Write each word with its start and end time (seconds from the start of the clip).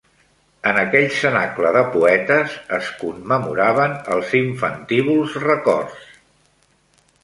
En 0.69 0.79
aquell 0.83 1.05
cenacle 1.17 1.73
de 1.75 1.83
poetes 1.97 2.57
es 2.79 2.91
commemoraven 3.03 3.97
els 4.17 4.35
infantívols 4.43 5.41
records. 5.49 6.15